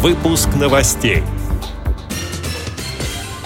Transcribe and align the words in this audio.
Выпуск 0.00 0.50
новостей. 0.54 1.24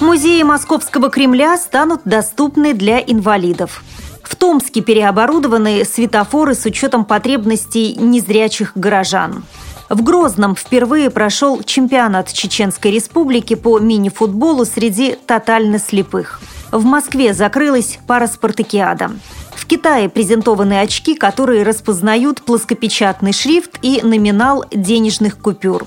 Музеи 0.01 0.43
Московского 0.43 1.09
Кремля 1.09 1.57
станут 1.57 2.03
доступны 2.05 2.75
для 2.75 2.99
инвалидов. 2.99 3.83
В 4.23 4.37
Томске 4.37 4.83
переоборудованы 4.83 5.87
светофоры 5.87 6.55
с 6.55 6.67
учетом 6.67 7.07
потребностей 7.07 7.95
незрячих 7.95 8.73
горожан. 8.75 9.45
В 9.89 10.03
Грозном 10.03 10.55
впервые 10.55 11.09
прошел 11.09 11.63
чемпионат 11.63 12.31
Чеченской 12.31 12.91
Республики 12.91 13.55
по 13.55 13.79
мини-футболу 13.79 14.67
среди 14.67 15.13
тотально 15.13 15.79
слепых. 15.79 16.43
В 16.71 16.85
Москве 16.85 17.33
закрылась 17.33 17.99
параспартакиада. 18.07 19.13
В 19.55 19.67
Китае 19.67 20.11
презентованы 20.11 20.81
очки, 20.81 21.15
которые 21.15 21.63
распознают 21.63 22.43
плоскопечатный 22.43 23.33
шрифт 23.33 23.79
и 23.81 24.01
номинал 24.03 24.67
денежных 24.71 25.39
купюр. 25.39 25.87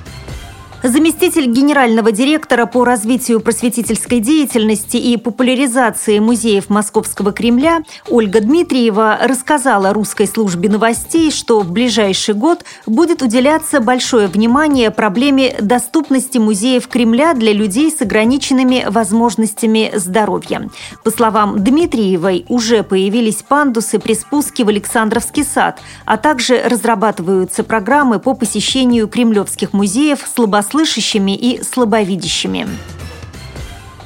Заместитель 0.83 1.45
генерального 1.45 2.11
директора 2.11 2.65
по 2.65 2.83
развитию 2.83 3.39
просветительской 3.39 4.19
деятельности 4.19 4.97
и 4.97 5.15
популяризации 5.15 6.17
музеев 6.17 6.71
Московского 6.71 7.31
Кремля 7.31 7.83
Ольга 8.09 8.41
Дмитриева 8.41 9.19
рассказала 9.21 9.93
русской 9.93 10.25
службе 10.25 10.69
новостей, 10.69 11.29
что 11.31 11.59
в 11.59 11.71
ближайший 11.71 12.33
год 12.33 12.65
будет 12.87 13.21
уделяться 13.21 13.79
большое 13.79 14.25
внимание 14.25 14.89
проблеме 14.89 15.55
доступности 15.61 16.39
музеев 16.39 16.87
Кремля 16.87 17.35
для 17.35 17.53
людей 17.53 17.91
с 17.91 18.01
ограниченными 18.01 18.83
возможностями 18.89 19.91
здоровья. 19.93 20.67
По 21.03 21.11
словам 21.11 21.63
Дмитриевой, 21.63 22.43
уже 22.49 22.81
появились 22.81 23.43
пандусы 23.47 23.99
при 23.99 24.15
спуске 24.15 24.63
в 24.63 24.69
Александровский 24.69 25.43
сад, 25.43 25.79
а 26.05 26.17
также 26.17 26.59
разрабатываются 26.63 27.63
программы 27.63 28.17
по 28.17 28.33
посещению 28.33 29.07
кремлевских 29.07 29.73
музеев 29.73 30.27
слабосильных 30.33 30.70
слабослышащими 30.71 31.35
и 31.35 31.61
слабовидящими. 31.61 32.65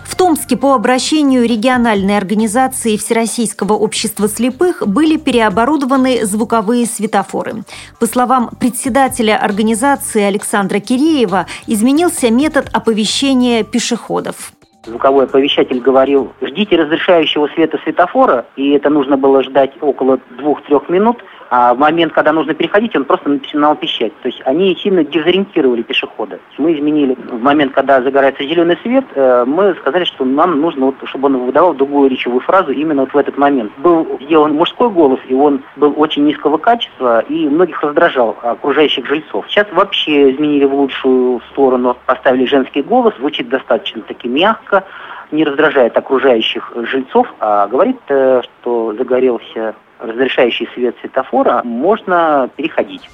В 0.03 0.15
Томске 0.17 0.55
по 0.55 0.73
обращению 0.73 1.43
региональной 1.43 2.17
организации 2.17 2.95
Всероссийского 2.95 3.73
общества 3.73 4.27
слепых 4.27 4.81
были 4.87 5.17
переоборудованы 5.17 6.25
звуковые 6.25 6.85
светофоры. 6.85 7.63
По 7.99 8.05
словам 8.05 8.49
председателя 8.59 9.37
организации 9.37 10.23
Александра 10.23 10.79
Киреева, 10.79 11.47
изменился 11.67 12.31
метод 12.31 12.69
оповещения 12.73 13.63
пешеходов 13.63 14.53
звуковой 14.85 15.23
оповещатель 15.23 15.79
говорил, 15.79 16.31
ждите 16.43 16.75
разрешающего 16.75 17.47
света 17.55 17.79
светофора, 17.83 18.45
и 18.55 18.69
это 18.69 18.91
нужно 18.91 19.17
было 19.17 19.41
ждать 19.41 19.71
около 19.81 20.19
двух-трех 20.37 20.89
минут– 20.89 21.23
а 21.57 21.73
в 21.73 21.77
момент, 21.77 22.11
когда 22.11 22.33
нужно 22.33 22.53
переходить, 22.53 22.97
он 22.97 23.05
просто 23.05 23.29
начинал 23.29 23.77
пищать. 23.77 24.11
То 24.21 24.27
есть 24.27 24.41
они 24.43 24.75
сильно 24.75 25.05
дезориентировали 25.05 25.83
пешехода. 25.83 26.37
Мы 26.57 26.75
изменили 26.75 27.15
в 27.15 27.41
момент, 27.41 27.71
когда 27.71 28.01
загорается 28.01 28.43
зеленый 28.43 28.77
свет, 28.81 29.05
э, 29.15 29.45
мы 29.47 29.73
сказали, 29.75 30.03
что 30.03 30.25
нам 30.25 30.59
нужно, 30.59 30.87
вот, 30.87 30.95
чтобы 31.05 31.27
он 31.27 31.37
выдавал 31.45 31.73
другую 31.73 32.09
речевую 32.09 32.41
фразу 32.41 32.73
именно 32.73 33.03
вот 33.03 33.13
в 33.13 33.17
этот 33.17 33.37
момент. 33.37 33.71
Был 33.77 34.19
сделан 34.19 34.53
мужской 34.53 34.89
голос, 34.89 35.21
и 35.29 35.33
он 35.33 35.63
был 35.77 35.93
очень 35.95 36.25
низкого 36.25 36.57
качества, 36.57 37.21
и 37.21 37.47
многих 37.47 37.81
раздражал 37.81 38.35
окружающих 38.41 39.05
жильцов. 39.05 39.45
Сейчас 39.47 39.67
вообще 39.71 40.31
изменили 40.31 40.65
в 40.65 40.73
лучшую 40.73 41.39
сторону, 41.51 41.95
поставили 42.05 42.47
женский 42.47 42.81
голос, 42.81 43.13
звучит 43.17 43.47
достаточно 43.47 44.01
таки 44.01 44.27
мягко, 44.27 44.83
не 45.31 45.45
раздражает 45.45 45.97
окружающих 45.97 46.73
жильцов, 46.91 47.33
а 47.39 47.65
говорит, 47.67 48.01
э, 48.09 48.41
что 48.43 48.93
загорелся 48.97 49.73
разрешающий 49.99 50.67
свет 50.73 50.95
светофора, 51.01 51.61
можно 51.63 52.49
переходить. 52.55 53.09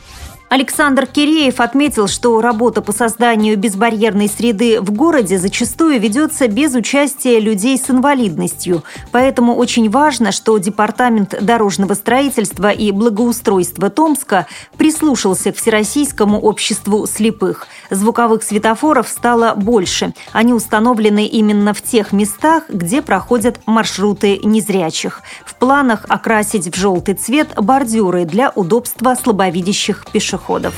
Александр 0.51 1.05
Киреев 1.05 1.61
отметил, 1.61 2.09
что 2.09 2.41
работа 2.41 2.81
по 2.81 2.91
созданию 2.91 3.57
безбарьерной 3.57 4.27
среды 4.27 4.81
в 4.81 4.91
городе 4.91 5.37
зачастую 5.37 5.97
ведется 5.97 6.49
без 6.49 6.75
участия 6.75 7.39
людей 7.39 7.77
с 7.77 7.89
инвалидностью. 7.89 8.83
Поэтому 9.13 9.55
очень 9.55 9.89
важно, 9.89 10.33
что 10.33 10.57
Департамент 10.57 11.41
дорожного 11.41 11.93
строительства 11.93 12.69
и 12.69 12.91
благоустройства 12.91 13.89
Томска 13.89 14.45
прислушался 14.75 15.53
к 15.53 15.55
Всероссийскому 15.55 16.37
обществу 16.41 17.07
слепых. 17.07 17.67
Звуковых 17.89 18.43
светофоров 18.43 19.07
стало 19.07 19.53
больше. 19.55 20.13
Они 20.33 20.53
установлены 20.53 21.27
именно 21.27 21.73
в 21.73 21.81
тех 21.81 22.11
местах, 22.11 22.63
где 22.67 23.01
проходят 23.01 23.61
маршруты 23.67 24.41
незрячих. 24.43 25.21
В 25.45 25.55
планах 25.55 26.05
окрасить 26.09 26.67
в 26.67 26.77
желтый 26.77 27.13
цвет 27.13 27.53
бордюры 27.55 28.25
для 28.25 28.49
удобства 28.53 29.15
слабовидящих 29.15 30.07
пешеходов 30.11 30.40
пешеходов. 30.41 30.73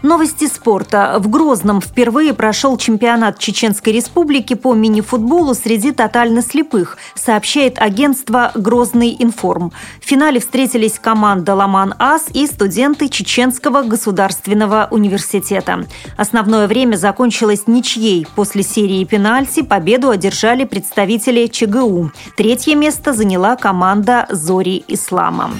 Новости 0.00 0.46
спорта. 0.46 1.16
В 1.18 1.28
Грозном 1.28 1.80
впервые 1.80 2.32
прошел 2.32 2.76
чемпионат 2.76 3.40
Чеченской 3.40 3.92
Республики 3.92 4.54
по 4.54 4.72
мини-футболу 4.72 5.54
среди 5.54 5.90
тотально 5.90 6.40
слепых, 6.40 6.98
сообщает 7.16 7.80
агентство 7.80 8.52
«Грозный 8.54 9.16
информ». 9.18 9.72
В 10.00 10.06
финале 10.06 10.38
встретились 10.38 11.00
команда 11.00 11.56
«Ламан 11.56 11.94
Ас» 11.98 12.26
и 12.32 12.46
студенты 12.46 13.08
Чеченского 13.08 13.82
государственного 13.82 14.86
университета. 14.92 15.84
Основное 16.16 16.68
время 16.68 16.94
закончилось 16.94 17.64
ничьей. 17.66 18.24
После 18.36 18.62
серии 18.62 19.02
пенальти 19.04 19.62
победу 19.62 20.10
одержали 20.10 20.64
представители 20.64 21.48
ЧГУ. 21.48 22.12
Третье 22.36 22.76
место 22.76 23.12
заняла 23.12 23.56
команда 23.56 24.26
«Зори 24.30 24.84
Ислама». 24.86 25.50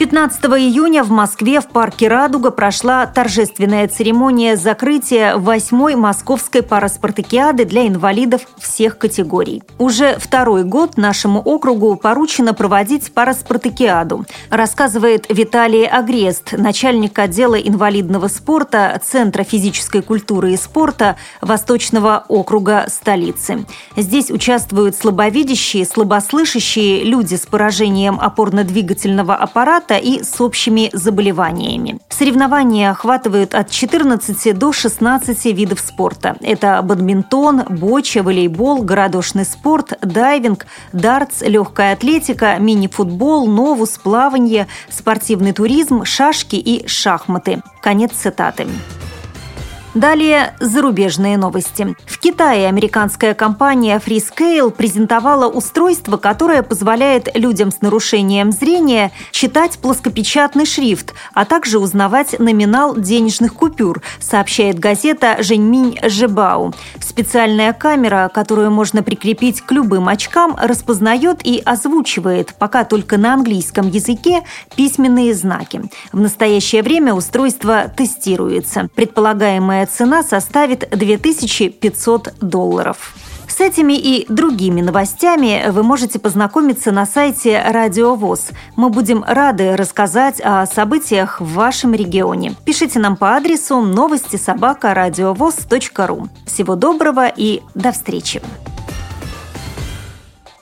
15 0.00 0.42
июня 0.56 1.04
в 1.04 1.10
Москве 1.10 1.60
в 1.60 1.68
парке 1.68 2.08
«Радуга» 2.08 2.50
прошла 2.50 3.04
торжественная 3.04 3.86
церемония 3.86 4.56
закрытия 4.56 5.36
восьмой 5.36 5.94
московской 5.94 6.62
параспартакиады 6.62 7.66
для 7.66 7.86
инвалидов 7.86 8.40
всех 8.58 8.96
категорий. 8.96 9.62
Уже 9.76 10.16
второй 10.18 10.64
год 10.64 10.96
нашему 10.96 11.42
округу 11.42 11.96
поручено 11.96 12.54
проводить 12.54 13.12
параспартакиаду, 13.12 14.24
рассказывает 14.48 15.26
Виталий 15.28 15.86
Агрест, 15.86 16.52
начальник 16.52 17.18
отдела 17.18 17.56
инвалидного 17.56 18.28
спорта 18.28 18.98
Центра 19.04 19.44
физической 19.44 20.00
культуры 20.00 20.54
и 20.54 20.56
спорта 20.56 21.16
Восточного 21.42 22.24
округа 22.28 22.86
столицы. 22.88 23.66
Здесь 23.96 24.30
участвуют 24.30 24.96
слабовидящие, 24.96 25.84
слабослышащие, 25.84 27.04
люди 27.04 27.34
с 27.34 27.44
поражением 27.44 28.18
опорно-двигательного 28.18 29.34
аппарата, 29.34 29.89
спорта 29.90 29.96
и 29.96 30.22
с 30.22 30.40
общими 30.40 30.90
заболеваниями. 30.92 31.98
Соревнования 32.08 32.90
охватывают 32.90 33.54
от 33.54 33.70
14 33.70 34.56
до 34.56 34.72
16 34.72 35.44
видов 35.46 35.80
спорта. 35.80 36.36
Это 36.40 36.80
бадминтон, 36.82 37.64
боча, 37.68 38.22
волейбол, 38.22 38.82
городошный 38.82 39.44
спорт, 39.44 39.98
дайвинг, 40.02 40.66
дартс, 40.92 41.42
легкая 41.42 41.94
атлетика, 41.94 42.56
мини-футбол, 42.58 43.46
новус, 43.46 43.98
плавание, 43.98 44.66
спортивный 44.88 45.52
туризм, 45.52 46.04
шашки 46.04 46.56
и 46.56 46.86
шахматы. 46.86 47.62
Конец 47.82 48.12
цитаты. 48.12 48.66
Далее 49.94 50.54
зарубежные 50.60 51.36
новости. 51.36 51.96
В 52.06 52.20
Китае 52.20 52.68
американская 52.68 53.34
компания 53.34 53.98
Freescale 53.98 54.70
презентовала 54.70 55.48
устройство, 55.48 56.16
которое 56.16 56.62
позволяет 56.62 57.28
людям 57.36 57.72
с 57.72 57.80
нарушением 57.80 58.52
зрения 58.52 59.10
читать 59.32 59.80
плоскопечатный 59.80 60.64
шрифт, 60.64 61.14
а 61.34 61.44
также 61.44 61.80
узнавать 61.80 62.38
номинал 62.38 62.94
денежных 62.96 63.54
купюр, 63.54 64.00
сообщает 64.20 64.78
газета 64.78 65.38
«Женьминь 65.40 65.98
Жебау». 66.04 66.72
Специальная 67.00 67.72
камера, 67.72 68.30
которую 68.32 68.70
можно 68.70 69.02
прикрепить 69.02 69.60
к 69.60 69.72
любым 69.72 70.08
очкам, 70.08 70.56
распознает 70.56 71.44
и 71.44 71.60
озвучивает, 71.64 72.54
пока 72.54 72.84
только 72.84 73.18
на 73.18 73.34
английском 73.34 73.88
языке, 73.88 74.42
письменные 74.76 75.34
знаки. 75.34 75.82
В 76.12 76.20
настоящее 76.20 76.84
время 76.84 77.12
устройство 77.12 77.88
тестируется. 77.88 78.88
Предполагаемое 78.94 79.79
Минимальная 79.80 79.86
цена 79.86 80.22
составит 80.22 80.88
2500 80.90 82.34
долларов. 82.40 83.14
С 83.48 83.60
этими 83.60 83.94
и 83.94 84.26
другими 84.28 84.80
новостями 84.80 85.70
вы 85.70 85.82
можете 85.82 86.18
познакомиться 86.18 86.92
на 86.92 87.06
сайте 87.06 87.62
Радио 87.66 88.14
ВОЗ. 88.14 88.50
Мы 88.76 88.90
будем 88.90 89.24
рады 89.26 89.76
рассказать 89.76 90.40
о 90.42 90.66
событиях 90.66 91.40
в 91.40 91.54
вашем 91.54 91.94
регионе. 91.94 92.54
Пишите 92.64 92.98
нам 92.98 93.16
по 93.16 93.36
адресу 93.36 93.80
новости 93.80 94.36
собака 94.36 94.94
ру. 96.06 96.28
Всего 96.46 96.76
доброго 96.76 97.26
и 97.28 97.62
до 97.74 97.92
встречи! 97.92 98.40